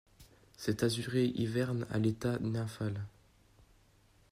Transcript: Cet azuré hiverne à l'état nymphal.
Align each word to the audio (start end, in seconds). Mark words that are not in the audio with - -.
Cet 0.57 0.81
azuré 0.81 1.25
hiverne 1.35 1.85
à 1.91 1.99
l'état 1.99 2.39
nymphal. 2.39 3.03